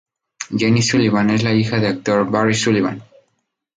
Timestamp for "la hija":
1.43-1.79